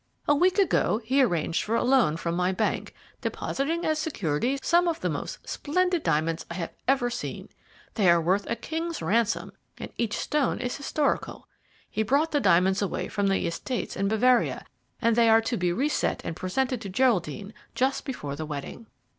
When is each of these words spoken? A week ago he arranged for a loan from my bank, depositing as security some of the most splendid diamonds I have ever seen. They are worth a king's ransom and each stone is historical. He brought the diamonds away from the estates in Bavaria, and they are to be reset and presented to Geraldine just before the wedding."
A 0.27 0.33
week 0.33 0.57
ago 0.57 0.99
he 1.03 1.21
arranged 1.21 1.61
for 1.61 1.75
a 1.75 1.83
loan 1.83 2.17
from 2.17 2.33
my 2.33 2.51
bank, 2.51 2.95
depositing 3.21 3.85
as 3.85 3.99
security 3.99 4.57
some 4.59 4.87
of 4.87 4.99
the 5.01 5.11
most 5.11 5.47
splendid 5.47 6.01
diamonds 6.01 6.43
I 6.49 6.55
have 6.55 6.71
ever 6.87 7.11
seen. 7.11 7.49
They 7.93 8.09
are 8.09 8.19
worth 8.19 8.49
a 8.49 8.55
king's 8.55 9.03
ransom 9.03 9.51
and 9.77 9.91
each 9.97 10.17
stone 10.17 10.57
is 10.57 10.75
historical. 10.77 11.47
He 11.87 12.01
brought 12.01 12.31
the 12.31 12.39
diamonds 12.41 12.81
away 12.81 13.09
from 13.09 13.27
the 13.27 13.45
estates 13.45 13.95
in 13.95 14.07
Bavaria, 14.07 14.65
and 15.03 15.15
they 15.15 15.29
are 15.29 15.41
to 15.41 15.55
be 15.55 15.71
reset 15.71 16.25
and 16.25 16.35
presented 16.35 16.81
to 16.81 16.89
Geraldine 16.89 17.53
just 17.75 18.03
before 18.03 18.35
the 18.35 18.47
wedding." 18.47 18.87